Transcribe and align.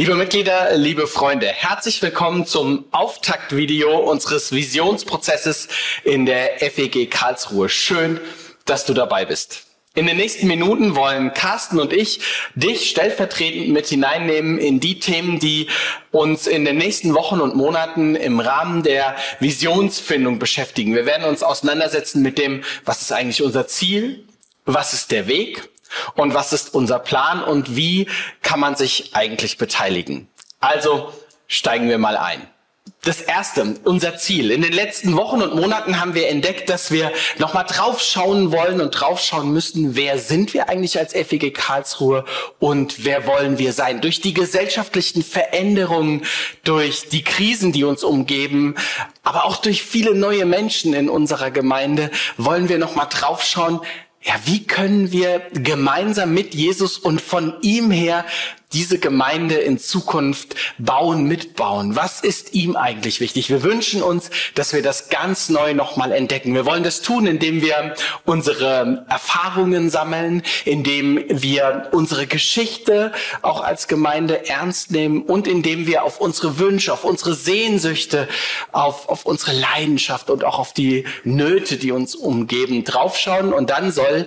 Liebe 0.00 0.14
Mitglieder, 0.14 0.78
liebe 0.78 1.06
Freunde, 1.06 1.46
herzlich 1.48 2.00
willkommen 2.00 2.46
zum 2.46 2.86
Auftaktvideo 2.90 3.98
unseres 3.98 4.50
Visionsprozesses 4.50 5.68
in 6.04 6.24
der 6.24 6.58
FEG 6.58 7.10
Karlsruhe. 7.10 7.68
Schön, 7.68 8.18
dass 8.64 8.86
du 8.86 8.94
dabei 8.94 9.26
bist. 9.26 9.66
In 9.94 10.06
den 10.06 10.16
nächsten 10.16 10.46
Minuten 10.46 10.96
wollen 10.96 11.34
Carsten 11.34 11.78
und 11.78 11.92
ich 11.92 12.20
dich 12.54 12.88
stellvertretend 12.88 13.68
mit 13.68 13.88
hineinnehmen 13.88 14.56
in 14.56 14.80
die 14.80 15.00
Themen, 15.00 15.38
die 15.38 15.68
uns 16.12 16.46
in 16.46 16.64
den 16.64 16.78
nächsten 16.78 17.12
Wochen 17.12 17.42
und 17.42 17.54
Monaten 17.54 18.14
im 18.14 18.40
Rahmen 18.40 18.82
der 18.82 19.16
Visionsfindung 19.40 20.38
beschäftigen. 20.38 20.94
Wir 20.94 21.04
werden 21.04 21.26
uns 21.26 21.42
auseinandersetzen 21.42 22.22
mit 22.22 22.38
dem, 22.38 22.64
was 22.86 23.02
ist 23.02 23.12
eigentlich 23.12 23.42
unser 23.42 23.66
Ziel, 23.66 24.24
was 24.64 24.94
ist 24.94 25.10
der 25.10 25.26
Weg 25.26 25.69
und 26.14 26.34
was 26.34 26.52
ist 26.52 26.74
unser 26.74 26.98
Plan 26.98 27.42
und 27.42 27.76
wie 27.76 28.08
kann 28.42 28.60
man 28.60 28.76
sich 28.76 29.10
eigentlich 29.14 29.58
beteiligen. 29.58 30.28
Also 30.60 31.12
steigen 31.46 31.88
wir 31.88 31.98
mal 31.98 32.16
ein. 32.16 32.46
Das 33.02 33.22
erste, 33.22 33.76
unser 33.84 34.18
Ziel. 34.18 34.50
In 34.50 34.60
den 34.60 34.74
letzten 34.74 35.16
Wochen 35.16 35.40
und 35.40 35.54
Monaten 35.54 35.98
haben 35.98 36.14
wir 36.14 36.28
entdeckt, 36.28 36.68
dass 36.68 36.90
wir 36.90 37.10
nochmal 37.38 37.64
draufschauen 37.66 38.52
wollen 38.52 38.78
und 38.82 38.90
draufschauen 38.90 39.50
müssen, 39.50 39.96
wer 39.96 40.18
sind 40.18 40.52
wir 40.52 40.68
eigentlich 40.68 40.98
als 40.98 41.14
FEG 41.14 41.54
Karlsruhe 41.54 42.26
und 42.58 43.06
wer 43.06 43.26
wollen 43.26 43.58
wir 43.58 43.72
sein. 43.72 44.02
Durch 44.02 44.20
die 44.20 44.34
gesellschaftlichen 44.34 45.22
Veränderungen, 45.22 46.26
durch 46.62 47.08
die 47.08 47.24
Krisen, 47.24 47.72
die 47.72 47.84
uns 47.84 48.04
umgeben, 48.04 48.74
aber 49.22 49.46
auch 49.46 49.56
durch 49.56 49.82
viele 49.82 50.14
neue 50.14 50.44
Menschen 50.44 50.92
in 50.92 51.08
unserer 51.08 51.50
Gemeinde 51.50 52.10
wollen 52.36 52.68
wir 52.68 52.76
nochmal 52.76 53.08
draufschauen, 53.08 53.80
ja, 54.22 54.34
wie 54.44 54.64
können 54.64 55.12
wir 55.12 55.40
gemeinsam 55.52 56.34
mit 56.34 56.54
Jesus 56.54 56.98
und 56.98 57.20
von 57.20 57.54
ihm 57.62 57.90
her 57.90 58.24
diese 58.72 58.98
Gemeinde 58.98 59.56
in 59.56 59.78
Zukunft 59.78 60.54
bauen, 60.78 61.24
mitbauen? 61.24 61.96
Was 61.96 62.20
ist 62.20 62.54
ihm 62.54 62.76
eigentlich 62.76 63.20
wichtig? 63.20 63.50
Wir 63.50 63.62
wünschen 63.62 64.02
uns, 64.02 64.30
dass 64.54 64.72
wir 64.72 64.82
das 64.82 65.08
ganz 65.08 65.48
neu 65.48 65.74
nochmal 65.74 66.12
entdecken. 66.12 66.54
Wir 66.54 66.66
wollen 66.66 66.84
das 66.84 67.02
tun, 67.02 67.26
indem 67.26 67.62
wir 67.62 67.94
unsere 68.24 69.04
Erfahrungen 69.08 69.90
sammeln, 69.90 70.42
indem 70.64 71.24
wir 71.28 71.88
unsere 71.92 72.26
Geschichte 72.26 73.12
auch 73.42 73.60
als 73.60 73.88
Gemeinde 73.88 74.48
ernst 74.48 74.92
nehmen 74.92 75.22
und 75.22 75.48
indem 75.48 75.86
wir 75.86 76.04
auf 76.04 76.20
unsere 76.20 76.58
Wünsche, 76.58 76.92
auf 76.92 77.04
unsere 77.04 77.34
Sehnsüchte, 77.34 78.28
auf, 78.70 79.08
auf 79.08 79.26
unsere 79.26 79.52
Leidenschaft 79.52 80.30
und 80.30 80.44
auch 80.44 80.58
auf 80.58 80.72
die 80.72 81.06
Nöte, 81.24 81.76
die 81.76 81.90
uns 81.90 82.14
umgeben, 82.14 82.84
draufschauen. 82.84 83.52
Und 83.52 83.70
dann 83.70 83.90
soll 83.90 84.26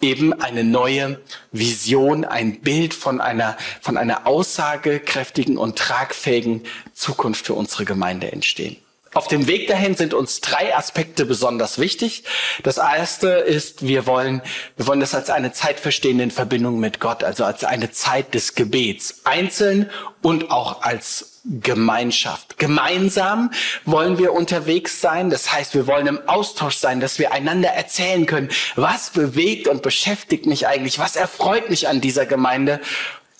eben 0.00 0.32
eine 0.32 0.64
neue 0.64 1.20
Vision, 1.52 2.24
ein 2.24 2.60
Bild 2.60 2.94
von 2.94 3.20
einer, 3.20 3.56
von 3.80 3.96
einer 3.96 4.26
aussagekräftigen 4.26 5.56
und 5.56 5.76
tragfähigen 5.76 6.62
Zukunft 6.94 7.46
für 7.46 7.54
unsere 7.54 7.84
Gemeinde 7.84 8.30
entstehen. 8.32 8.76
Auf 9.14 9.28
dem 9.28 9.46
Weg 9.46 9.68
dahin 9.68 9.94
sind 9.94 10.12
uns 10.12 10.40
drei 10.40 10.76
Aspekte 10.76 11.24
besonders 11.24 11.78
wichtig. 11.78 12.24
Das 12.64 12.78
erste 12.78 13.28
ist, 13.28 13.86
wir 13.86 14.06
wollen, 14.06 14.42
wir 14.76 14.88
wollen 14.88 14.98
das 14.98 15.14
als 15.14 15.30
eine 15.30 15.52
Zeit 15.52 15.78
verstehen 15.78 16.18
in 16.18 16.32
Verbindung 16.32 16.80
mit 16.80 16.98
Gott, 16.98 17.22
also 17.22 17.44
als 17.44 17.62
eine 17.62 17.92
Zeit 17.92 18.34
des 18.34 18.56
Gebets, 18.56 19.20
einzeln 19.22 19.88
und 20.20 20.50
auch 20.50 20.82
als 20.82 21.40
Gemeinschaft. 21.44 22.58
Gemeinsam 22.58 23.50
wollen 23.84 24.18
wir 24.18 24.32
unterwegs 24.32 25.00
sein. 25.00 25.30
Das 25.30 25.52
heißt, 25.52 25.74
wir 25.74 25.86
wollen 25.86 26.08
im 26.08 26.28
Austausch 26.28 26.76
sein, 26.76 26.98
dass 26.98 27.20
wir 27.20 27.32
einander 27.32 27.68
erzählen 27.68 28.26
können, 28.26 28.48
was 28.74 29.10
bewegt 29.10 29.68
und 29.68 29.82
beschäftigt 29.82 30.46
mich 30.46 30.66
eigentlich, 30.66 30.98
was 30.98 31.14
erfreut 31.14 31.70
mich 31.70 31.86
an 31.86 32.00
dieser 32.00 32.26
Gemeinde 32.26 32.80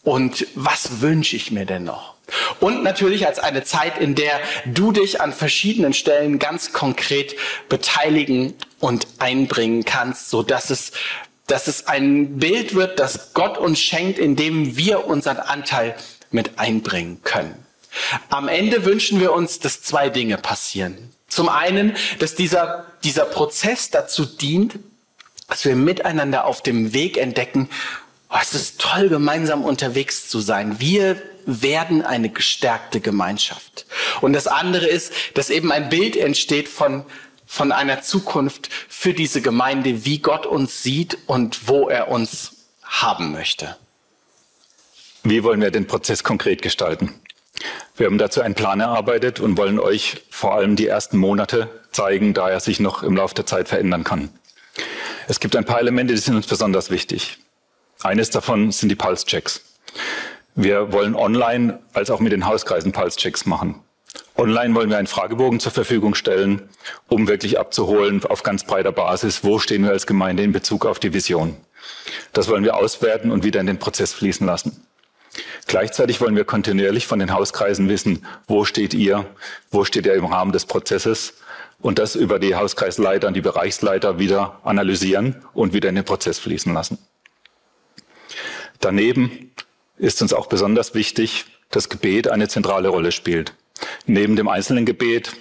und 0.05 0.47
was 0.55 1.01
wünsche 1.01 1.34
ich 1.34 1.51
mir 1.51 1.67
denn 1.67 1.84
noch. 1.84 2.14
Und 2.61 2.83
natürlich 2.83 3.27
als 3.27 3.39
eine 3.39 3.65
Zeit, 3.65 3.99
in 3.99 4.15
der 4.15 4.41
du 4.65 4.93
dich 4.93 5.21
an 5.21 5.33
verschiedenen 5.33 5.93
Stellen 5.93 6.39
ganz 6.39 6.73
konkret 6.73 7.37
beteiligen 7.69 8.55
und 8.81 9.07
einbringen 9.19 9.85
kannst, 9.85 10.31
so 10.31 10.43
dass 10.43 10.71
es 10.71 10.93
dass 11.47 11.69
es 11.69 11.87
ein 11.87 12.39
Bild 12.39 12.75
wird, 12.75 12.99
das 12.99 13.34
Gott 13.34 13.59
uns 13.59 13.79
schenkt, 13.79 14.19
in 14.19 14.34
dem 14.34 14.79
wir 14.79 15.07
unseren 15.07 15.37
Anteil 15.37 15.95
mit 16.31 16.59
einbringen 16.59 17.21
können. 17.23 17.55
Am 18.31 18.49
Ende 18.49 18.84
wünschen 18.84 19.21
wir 19.21 19.33
uns, 19.33 19.61
dass 19.61 19.83
zwei 19.83 20.09
Dinge 20.09 20.39
passieren. 20.39 20.97
Zum 21.29 21.49
einen, 21.49 21.97
dass 22.19 22.34
dieser, 22.34 22.87
dieser 23.03 23.25
Prozess 23.25 23.91
dazu 23.91 24.25
dient, 24.25 24.77
dass 25.49 25.65
wir 25.65 25.77
miteinander 25.77 26.47
auf 26.47 26.63
dem 26.63 26.93
Weg 26.95 27.19
entdecken, 27.19 27.69
oh, 28.31 28.37
es 28.41 28.55
ist 28.55 28.81
toll, 28.81 29.09
gemeinsam 29.09 29.65
unterwegs 29.65 30.29
zu 30.29 30.41
sein. 30.41 30.81
Wir 30.81 31.21
werden 31.47 32.03
eine 32.03 32.31
gestärkte 32.31 33.00
Gemeinschaft. 33.00 33.87
Und 34.21 34.32
das 34.32 34.47
andere 34.47 34.87
ist, 34.87 35.12
dass 35.34 35.50
eben 35.50 35.72
ein 35.72 35.88
Bild 35.88 36.16
entsteht 36.16 36.69
von, 36.69 37.05
von 37.47 37.72
einer 37.72 38.03
Zukunft 38.03 38.69
für 38.88 39.15
diese 39.15 39.43
Gemeinde, 39.43 40.04
wie 40.04 40.19
Gott 40.19 40.47
uns 40.47 40.83
sieht 40.83 41.19
und 41.27 41.69
wo 41.69 41.88
er 41.88 42.09
uns 42.09 42.53
haben 42.83 43.33
möchte. 43.33 43.77
Wie 45.22 45.43
wollen 45.43 45.60
wir 45.60 45.71
den 45.71 45.87
Prozess 45.87 46.22
konkret 46.22 46.60
gestalten? 46.62 47.15
Wir 47.97 48.06
haben 48.06 48.19
dazu 48.19 48.41
einen 48.41 48.54
Plan 48.54 48.81
erarbeitet 48.81 49.41
und 49.41 49.56
wollen 49.56 49.78
euch 49.78 50.22
vor 50.28 50.54
allem 50.54 50.77
die 50.77 50.87
ersten 50.87 51.16
Monate 51.16 51.71
zeigen, 51.93 52.34
da 52.34 52.50
er 52.50 52.60
sich 52.60 52.81
noch 52.81 53.03
im 53.03 53.16
Laufe 53.16 53.34
der 53.34 53.47
Zeit 53.47 53.69
verändern 53.69 54.04
kann. 54.04 54.31
Es 55.28 55.41
gibt 55.41 55.56
ein 55.56 55.65
paar 55.65 55.78
Elemente, 55.78 56.12
die 56.12 56.21
sind 56.21 56.34
uns 56.34 56.47
besonders 56.47 56.91
wichtig. 56.91 57.38
Eines 58.03 58.31
davon 58.31 58.72
sind 58.72 58.91
die 58.91 58.97
Pulse-Checks. 58.97 59.62
Wir 60.56 60.92
wollen 60.92 61.16
online 61.16 61.81
als 61.92 62.10
auch 62.10 62.20
mit 62.20 62.32
den 62.32 62.47
Hauskreisen 62.47 62.92
Pulse-Checks 62.92 63.44
machen. 63.44 63.81
Online 64.37 64.75
wollen 64.75 64.91
wir 64.91 64.98
einen 64.98 65.09
Fragebogen 65.09 65.59
zur 65.59 65.72
Verfügung 65.72 66.15
stellen, 66.15 66.69
um 67.09 67.26
wirklich 67.26 67.59
abzuholen 67.59 68.25
auf 68.25 68.44
ganz 68.44 68.65
breiter 68.65 68.92
Basis, 68.92 69.42
wo 69.42 69.59
stehen 69.59 69.82
wir 69.82 69.91
als 69.91 70.06
Gemeinde 70.06 70.44
in 70.44 70.53
Bezug 70.53 70.87
auf 70.87 71.00
die 71.00 71.12
Vision. 71.12 71.56
Das 72.32 72.48
wollen 72.48 72.62
wir 72.62 72.76
auswerten 72.76 73.32
und 73.32 73.42
wieder 73.42 73.60
in 73.60 73.66
den 73.66 73.78
Prozess 73.78 74.12
fließen 74.12 74.47
lassen. 74.47 74.87
Gleichzeitig 75.66 76.20
wollen 76.20 76.37
wir 76.37 76.44
kontinuierlich 76.44 77.06
von 77.06 77.19
den 77.19 77.32
Hauskreisen 77.32 77.88
wissen, 77.88 78.25
wo 78.47 78.65
steht 78.65 78.94
ihr, 78.94 79.26
wo 79.71 79.84
steht 79.84 80.06
ihr 80.06 80.15
im 80.15 80.26
Rahmen 80.26 80.53
des 80.53 80.66
Prozesses 80.66 81.34
und 81.81 81.98
das 81.98 82.15
über 82.15 82.38
die 82.38 82.54
Hauskreisleiter 82.54 83.26
und 83.26 83.34
die 83.34 83.41
Bereichsleiter 83.41 84.19
wieder 84.21 84.60
analysieren 84.62 85.42
und 85.53 85.72
wieder 85.72 85.88
in 85.88 85.97
den 85.97 86.04
Prozess 86.04 86.38
fließen 86.38 86.72
lassen. 86.72 86.98
Daneben 88.81 89.53
ist 89.97 90.22
uns 90.22 90.32
auch 90.32 90.47
besonders 90.47 90.94
wichtig, 90.94 91.47
dass 91.71 91.88
Gebet 91.88 92.28
eine 92.28 92.49
zentrale 92.49 92.88
Rolle 92.88 93.12
spielt. 93.12 93.55
Neben 94.06 94.37
dem 94.37 94.49
einzelnen 94.49 94.87
Gebet 94.87 95.32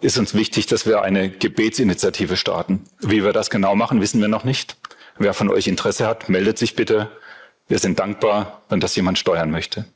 ist 0.00 0.18
uns 0.18 0.34
wichtig, 0.34 0.66
dass 0.66 0.86
wir 0.86 1.02
eine 1.02 1.30
Gebetsinitiative 1.30 2.36
starten. 2.36 2.84
Wie 3.00 3.24
wir 3.24 3.32
das 3.32 3.50
genau 3.50 3.74
machen, 3.74 4.00
wissen 4.00 4.20
wir 4.20 4.28
noch 4.28 4.44
nicht. 4.44 4.76
Wer 5.16 5.34
von 5.34 5.48
euch 5.48 5.66
Interesse 5.66 6.06
hat, 6.06 6.28
meldet 6.28 6.58
sich 6.58 6.74
bitte. 6.74 7.10
Wir 7.68 7.78
sind 7.78 7.98
dankbar, 7.98 8.62
wenn 8.68 8.80
das 8.80 8.94
jemand 8.96 9.18
steuern 9.18 9.50
möchte. 9.50 9.86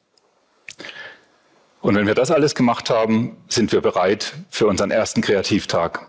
Und 1.81 1.95
wenn 1.95 2.07
wir 2.07 2.15
das 2.15 2.31
alles 2.31 2.55
gemacht 2.55 2.91
haben, 2.91 3.37
sind 3.49 3.73
wir 3.73 3.81
bereit 3.81 4.35
für 4.51 4.67
unseren 4.67 4.91
ersten 4.91 5.21
Kreativtag. 5.21 6.09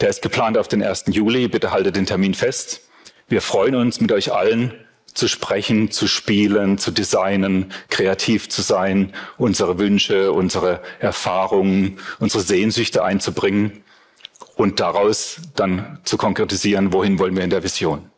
Der 0.00 0.08
ist 0.08 0.22
geplant 0.22 0.56
auf 0.58 0.68
den 0.68 0.82
1. 0.82 1.04
Juli. 1.08 1.48
Bitte 1.48 1.70
haltet 1.70 1.96
den 1.96 2.06
Termin 2.06 2.34
fest. 2.34 2.82
Wir 3.28 3.42
freuen 3.42 3.74
uns, 3.74 4.00
mit 4.00 4.12
euch 4.12 4.32
allen 4.32 4.74
zu 5.14 5.28
sprechen, 5.28 5.90
zu 5.90 6.06
spielen, 6.06 6.78
zu 6.78 6.90
designen, 6.90 7.72
kreativ 7.88 8.48
zu 8.48 8.62
sein, 8.62 9.12
unsere 9.38 9.78
Wünsche, 9.78 10.32
unsere 10.32 10.80
Erfahrungen, 10.98 11.98
unsere 12.18 12.42
Sehnsüchte 12.42 13.04
einzubringen 13.04 13.82
und 14.56 14.80
daraus 14.80 15.40
dann 15.56 15.98
zu 16.04 16.16
konkretisieren, 16.16 16.92
wohin 16.92 17.18
wollen 17.18 17.36
wir 17.36 17.44
in 17.44 17.50
der 17.50 17.62
Vision. 17.62 18.10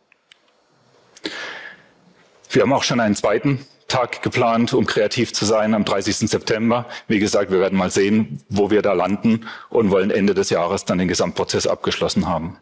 Wir 2.49 2.61
haben 2.61 2.73
auch 2.73 2.83
schon 2.83 2.99
einen 2.99 3.15
zweiten 3.15 3.65
Tag 3.87 4.21
geplant, 4.21 4.73
um 4.73 4.85
kreativ 4.85 5.33
zu 5.33 5.45
sein 5.45 5.73
am 5.73 5.85
30. 5.85 6.29
September. 6.29 6.85
Wie 7.07 7.19
gesagt, 7.19 7.51
wir 7.51 7.59
werden 7.59 7.77
mal 7.77 7.91
sehen, 7.91 8.43
wo 8.49 8.69
wir 8.69 8.81
da 8.81 8.93
landen 8.93 9.47
und 9.69 9.91
wollen 9.91 10.11
Ende 10.11 10.33
des 10.33 10.49
Jahres 10.49 10.85
dann 10.85 10.97
den 10.97 11.07
Gesamtprozess 11.07 11.67
abgeschlossen 11.67 12.27
haben. 12.27 12.57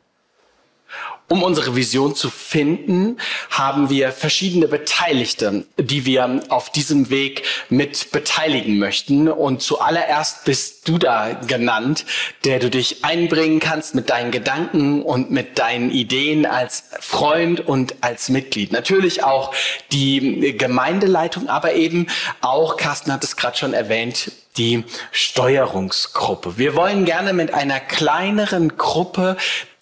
Um 1.32 1.44
unsere 1.44 1.78
Vision 1.78 2.14
zu 2.14 2.30
finden, 2.30 3.18
haben 3.50 3.90
wir 3.90 4.12
verschiedene 4.12 4.68
Beteiligte, 4.68 5.66
die 5.78 6.06
wir 6.06 6.42
auf 6.50 6.70
diesem 6.70 7.10
Weg 7.10 7.44
mit 7.70 8.12
beteiligen 8.12 8.80
möchten. 8.80 9.30
Und 9.30 9.62
zuallererst 9.62 10.44
bist 10.44 10.90
du 10.90 10.98
da 10.98 11.32
genannt, 11.48 12.06
der 12.44 12.60
du 12.60 12.70
dich 12.70 13.06
einbringen 13.06 13.62
kannst 13.62 13.96
mit 13.96 14.10
deinen 14.10 14.32
Gedanken 14.32 15.04
und 15.04 15.32
mit 15.32 15.58
deinen 15.58 15.90
Ideen 15.90 16.46
als 16.46 16.84
Freund 17.00 17.66
und 17.66 17.96
als 18.02 18.28
Mitglied. 18.28 18.74
Natürlich 18.74 19.24
auch 19.24 19.54
die 19.94 20.58
Gemeindeleitung, 20.58 21.48
aber 21.48 21.76
eben 21.76 22.08
auch, 22.42 22.76
Carsten 22.76 23.14
hat 23.14 23.24
es 23.24 23.38
gerade 23.38 23.58
schon 23.58 23.74
erwähnt, 23.74 24.34
die 24.58 24.84
Steuerungsgruppe. 25.14 26.58
Wir 26.58 26.76
wollen 26.76 27.06
gerne 27.06 27.32
mit 27.32 27.54
einer 27.54 27.80
kleineren 27.80 28.76
Gruppe 28.76 29.38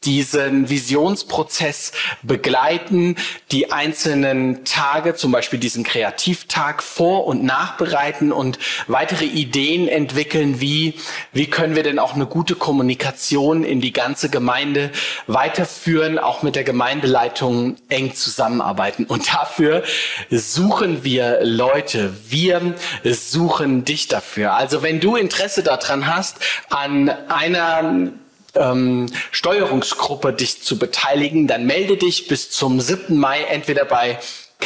diesen 0.05 0.69
Visionsprozess 0.69 1.91
begleiten, 2.23 3.15
die 3.51 3.71
einzelnen 3.71 4.63
Tage, 4.63 5.15
zum 5.15 5.31
Beispiel 5.31 5.59
diesen 5.59 5.83
Kreativtag 5.83 6.81
vor- 6.81 7.25
und 7.25 7.43
nachbereiten 7.43 8.31
und 8.31 8.59
weitere 8.87 9.25
Ideen 9.25 9.87
entwickeln, 9.87 10.61
wie, 10.61 10.93
wie 11.33 11.47
können 11.47 11.75
wir 11.75 11.83
denn 11.83 11.99
auch 11.99 12.15
eine 12.15 12.27
gute 12.27 12.55
Kommunikation 12.55 13.63
in 13.63 13.81
die 13.81 13.91
ganze 13.91 14.29
Gemeinde 14.29 14.91
weiterführen, 15.27 16.17
auch 16.17 16.43
mit 16.43 16.55
der 16.55 16.63
Gemeindeleitung 16.63 17.75
eng 17.89 18.13
zusammenarbeiten. 18.15 19.03
Und 19.05 19.33
dafür 19.33 19.83
suchen 20.29 21.03
wir 21.03 21.39
Leute. 21.43 22.13
Wir 22.29 22.75
suchen 23.03 23.83
dich 23.83 24.07
dafür. 24.07 24.53
Also 24.53 24.81
wenn 24.81 24.99
du 24.99 25.15
Interesse 25.15 25.61
daran 25.61 26.07
hast, 26.07 26.37
an 26.69 27.09
einer 27.09 28.11
ähm, 28.55 29.07
Steuerungsgruppe 29.31 30.33
dich 30.33 30.61
zu 30.61 30.77
beteiligen, 30.77 31.47
dann 31.47 31.65
melde 31.65 31.97
dich 31.97 32.27
bis 32.27 32.49
zum 32.51 32.79
7. 32.79 33.17
Mai 33.17 33.43
entweder 33.43 33.85
bei 33.85 34.19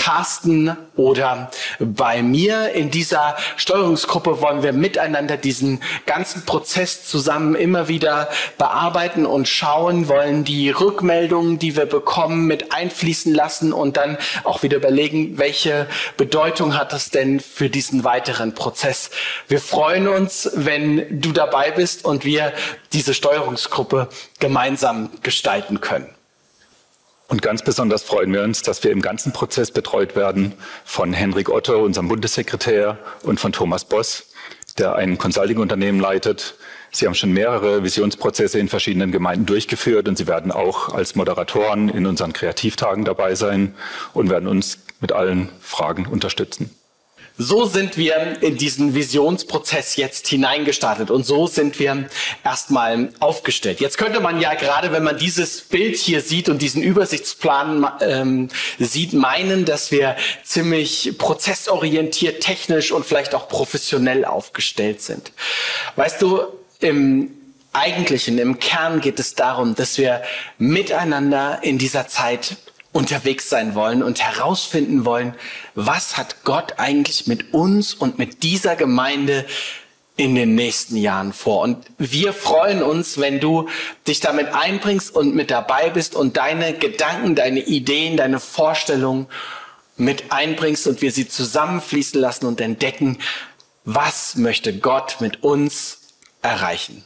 Carsten 0.04 0.76
oder 0.98 1.50
bei 1.80 2.22
mir. 2.22 2.74
In 2.74 2.92
dieser 2.92 3.38
Steuerungsgruppe 3.56 4.42
wollen 4.42 4.62
wir 4.62 4.74
miteinander 4.74 5.38
diesen 5.38 5.82
ganzen 6.06 6.44
Prozess 6.46 7.06
zusammen 7.08 7.56
immer 7.56 7.88
wieder 7.88 8.30
bearbeiten 8.58 9.26
und 9.26 9.48
schauen, 9.48 10.10
wollen 10.10 10.44
die 10.44 10.72
Rückmeldungen, 10.72 11.58
die 11.58 11.78
wir 11.78 11.86
bekommen, 11.86 12.48
mit 12.48 12.74
einfließen 12.74 13.34
lassen 13.34 13.72
und 13.72 13.96
dann 13.96 14.18
auch 14.44 14.62
wieder 14.62 14.78
überlegen, 14.78 15.38
welche 15.38 15.88
Bedeutung 16.18 16.76
hat 16.78 16.92
das 16.92 17.10
denn 17.10 17.40
für 17.40 17.70
diesen 17.70 18.04
weiteren 18.04 18.54
Prozess. 18.54 19.10
Wir 19.48 19.62
freuen 19.62 20.10
uns, 20.10 20.52
wenn 20.54 21.22
du 21.22 21.32
dabei 21.32 21.72
bist 21.72 22.04
und 22.04 22.26
wir 22.26 22.52
diese 22.92 23.14
Steuerungsgruppe 23.14 24.10
gemeinsam 24.40 25.10
gestalten 25.22 25.80
können. 25.80 26.10
Und 27.28 27.42
ganz 27.42 27.64
besonders 27.64 28.04
freuen 28.04 28.34
wir 28.34 28.44
uns, 28.44 28.62
dass 28.62 28.84
wir 28.84 28.92
im 28.92 29.02
ganzen 29.02 29.32
Prozess 29.34 29.72
betreut 29.72 30.16
werden 30.16 30.54
von 30.86 31.14
Henrik 31.14 31.50
Otto, 31.50 31.84
unserem 31.84 32.08
Bundessekretär, 32.08 32.98
und 33.24 33.40
von 33.40 33.52
Thomas 33.52 33.86
Boss, 33.86 34.28
der 34.78 34.96
ein 34.96 35.18
Consulting-Unternehmen 35.18 36.00
leitet. 36.00 36.56
Sie 36.92 37.08
haben 37.08 37.16
schon 37.16 37.32
mehrere 37.32 37.84
Visionsprozesse 37.84 38.60
in 38.60 38.70
verschiedenen 38.70 39.12
Gemeinden 39.12 39.46
durchgeführt 39.46 40.08
und 40.08 40.18
Sie 40.18 40.28
werden 40.28 40.52
auch 40.52 40.94
als 40.94 41.16
Moderatoren 41.16 41.90
in 41.90 42.06
unseren 42.06 42.34
Kreativtagen 42.34 43.04
dabei 43.04 43.36
sein 43.36 43.74
und 44.14 44.30
werden 44.30 44.48
uns 44.48 44.80
mit 45.00 45.12
allen 45.12 45.50
Fragen 45.60 46.06
unterstützen. 46.06 46.70
So 47.38 47.66
sind 47.66 47.98
wir 47.98 48.42
in 48.42 48.58
diesen 48.58 48.94
Visionsprozess 48.94 49.96
jetzt 49.96 50.28
hineingestartet 50.28 51.10
und 51.10 51.26
so 51.26 51.48
sind 51.48 51.80
wir 51.80 52.08
erstmal 52.44 53.10
aufgestellt. 53.20 53.80
Jetzt 53.80 53.98
könnte 53.98 54.20
man 54.20 54.40
ja 54.40 54.54
gerade, 54.54 54.92
wenn 54.92 55.04
man 55.04 55.18
dieses 55.18 55.62
Bild 55.62 55.96
hier 55.96 56.22
sieht 56.22 56.48
und 56.48 56.62
diesen 56.62 56.84
Übersichtsplan 56.84 57.88
ähm, 58.02 58.50
sieht, 58.78 59.14
meinen, 59.14 59.66
dass 59.66 59.92
wir 59.92 60.16
ziemlich 60.44 61.16
prozessorientiert, 61.18 62.44
technisch 62.44 62.92
und 62.92 63.04
vielleicht 63.04 63.34
auch 63.34 63.48
professionell 63.48 64.26
aufgestellt 64.26 65.02
sind. 65.02 65.32
Weißt 65.96 66.22
du, 66.22 66.44
im 66.82 67.32
Eigentlichen, 67.72 68.38
im 68.38 68.60
Kern 68.60 69.02
geht 69.02 69.20
es 69.20 69.34
darum, 69.34 69.74
dass 69.74 69.98
wir 69.98 70.22
miteinander 70.60 71.60
in 71.64 71.80
dieser 71.80 72.08
Zeit 72.08 72.58
unterwegs 72.94 73.50
sein 73.50 73.76
wollen 73.76 74.02
und 74.02 74.22
herausfinden 74.22 75.04
wollen, 75.04 75.36
was 75.76 76.16
hat 76.16 76.44
Gott 76.46 76.76
eigentlich 76.78 77.28
mit 77.28 77.54
uns 77.54 77.94
und 77.94 78.18
mit 78.18 78.44
dieser 78.44 78.76
Gemeinde 78.76 79.46
in 80.16 80.36
den 80.36 80.54
nächsten 80.54 80.96
Jahren 80.96 81.34
vor. 81.34 81.62
Und 81.62 81.86
wir 81.98 82.34
freuen 82.34 82.84
uns, 82.84 83.18
wenn 83.18 83.40
du 83.40 83.68
dich 84.08 84.20
damit 84.20 84.54
einbringst 84.54 85.14
und 85.14 85.36
mit 85.36 85.50
dabei 85.50 85.90
bist 85.90 86.16
und 86.16 86.38
deine 86.38 86.74
Gedanken, 86.74 87.36
deine 87.36 87.62
Ideen, 87.62 88.16
deine 88.16 88.40
Vorstellungen 88.40 89.28
mit 89.98 90.32
einbringst 90.32 90.88
und 90.88 91.02
wir 91.02 91.12
sie 91.12 91.28
zusammenfließen 91.28 92.20
lassen 92.20 92.46
und 92.46 92.62
entdecken, 92.62 93.18
was 93.86 94.36
möchte 94.36 94.78
Gott 94.78 95.18
mit 95.20 95.44
uns 95.44 96.00
erreichen. 96.42 97.04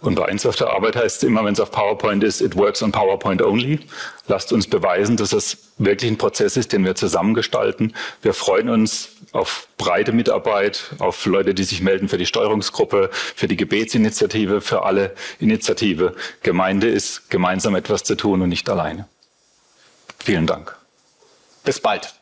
Und 0.00 0.14
bei 0.14 0.26
eins 0.26 0.46
auf 0.46 0.56
der 0.56 0.70
Arbeit 0.70 0.96
heißt 0.96 1.18
es 1.18 1.22
immer, 1.22 1.44
wenn 1.44 1.52
es 1.52 1.60
auf 1.60 1.70
PowerPoint 1.70 2.24
ist, 2.24 2.40
it 2.40 2.56
works 2.56 2.82
on 2.82 2.90
PowerPoint 2.90 3.42
only. 3.42 3.80
Lasst 4.28 4.52
uns 4.52 4.66
beweisen, 4.66 5.16
dass 5.16 5.32
es 5.32 5.58
wirklich 5.78 6.10
ein 6.10 6.16
Prozess 6.18 6.56
ist, 6.56 6.72
den 6.72 6.84
wir 6.84 6.94
zusammengestalten. 6.94 7.94
Wir 8.22 8.32
freuen 8.32 8.70
uns 8.70 9.10
auf 9.32 9.68
breite 9.76 10.12
Mitarbeit, 10.12 10.90
auf 10.98 11.26
Leute, 11.26 11.54
die 11.54 11.64
sich 11.64 11.82
melden 11.82 12.08
für 12.08 12.18
die 12.18 12.26
Steuerungsgruppe, 12.26 13.10
für 13.12 13.46
die 13.46 13.56
Gebetsinitiative, 13.56 14.60
für 14.60 14.84
alle 14.84 15.14
Initiative. 15.38 16.14
Gemeinde 16.42 16.88
ist 16.88 17.30
gemeinsam 17.30 17.74
etwas 17.74 18.02
zu 18.02 18.14
tun 18.14 18.40
und 18.40 18.48
nicht 18.48 18.68
alleine. 18.70 19.06
Vielen 20.18 20.46
Dank. 20.46 20.76
Bis 21.64 21.80
bald. 21.80 22.14